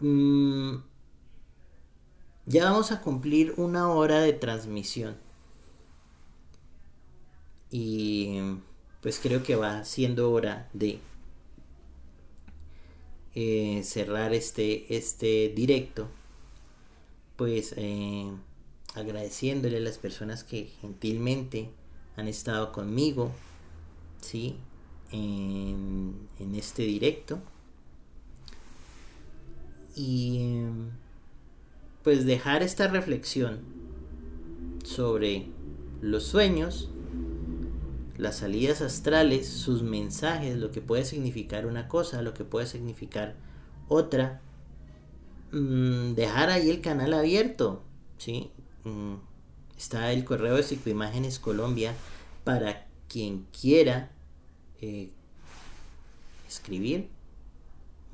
[0.00, 0.76] Mm,
[2.44, 5.25] ya vamos a cumplir una hora de transmisión.
[7.70, 8.38] Y
[9.00, 10.98] pues creo que va siendo hora de
[13.34, 16.08] eh, cerrar este, este directo.
[17.36, 18.30] Pues eh,
[18.94, 21.68] agradeciéndole a las personas que gentilmente
[22.16, 23.30] han estado conmigo,
[24.20, 24.56] ¿sí?
[25.12, 27.38] En, en este directo.
[29.94, 30.64] Y
[32.02, 33.60] pues dejar esta reflexión
[34.84, 35.46] sobre
[36.00, 36.88] los sueños,
[38.16, 43.36] las salidas astrales, sus mensajes, lo que puede significar una cosa, lo que puede significar
[43.88, 44.40] otra.
[45.52, 47.82] Mm, dejar ahí el canal abierto,
[48.18, 48.50] ¿sí?
[48.84, 49.14] Mm,
[49.76, 51.94] está el correo de Psicoimágenes Colombia
[52.44, 54.10] para quien quiera
[54.80, 55.10] eh,
[56.48, 57.08] escribir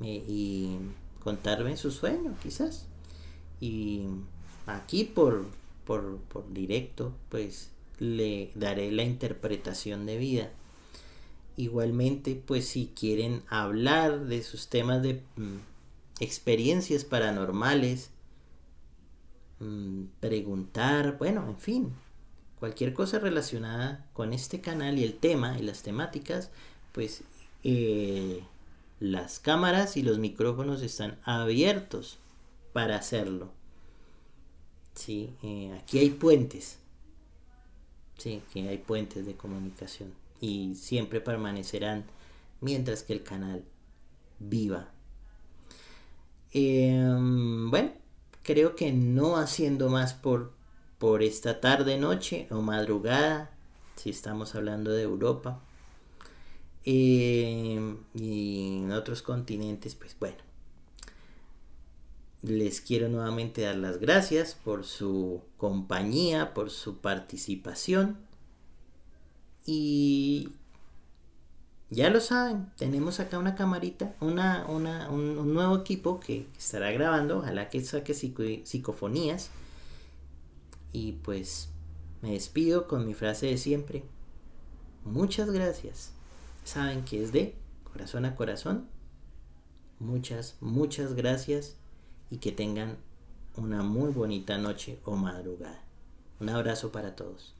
[0.01, 0.77] eh, y
[1.23, 2.87] contarme su sueño, quizás.
[3.59, 4.05] Y
[4.65, 5.45] aquí por,
[5.85, 6.19] por,
[6.51, 7.71] directo, pues
[8.03, 10.51] le daré la interpretación de vida.
[11.55, 15.57] Igualmente, pues si quieren hablar de sus temas de mm,
[16.19, 18.09] experiencias paranormales,
[19.59, 21.93] mm, preguntar, bueno, en fin,
[22.59, 26.51] cualquier cosa relacionada con este canal y el tema y las temáticas,
[26.91, 27.23] pues
[27.63, 28.43] eh,
[28.99, 32.17] las cámaras y los micrófonos están abiertos
[32.73, 33.51] para hacerlo.
[34.93, 36.82] Sí, eh, aquí hay puentes.
[38.17, 42.05] Sí, aquí hay puentes de comunicación y siempre permanecerán
[42.61, 43.63] mientras que el canal
[44.39, 44.89] viva.
[46.51, 47.91] Em, bueno,
[48.43, 50.53] creo que no haciendo más por,
[50.99, 53.51] por esta tarde, noche o madrugada,
[53.95, 55.61] si estamos hablando de Europa
[56.85, 60.37] em, y en otros continentes, pues bueno,
[62.43, 68.17] les quiero nuevamente dar las gracias por su compañía, por su participación.
[69.65, 70.49] Y
[71.89, 77.69] ya lo saben, tenemos acá una camarita, una, un, nuevo equipo que estará grabando, ojalá
[77.69, 79.49] que saque psicofonías.
[80.91, 81.69] Y pues
[82.21, 84.03] me despido con mi frase de siempre.
[85.05, 86.11] Muchas gracias.
[86.65, 88.87] Saben que es de corazón a corazón.
[89.99, 91.77] Muchas, muchas gracias
[92.29, 92.97] y que tengan
[93.55, 95.81] una muy bonita noche o madrugada.
[96.39, 97.53] Un abrazo para todos.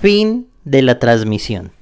[0.00, 1.72] Fin de la transmisión.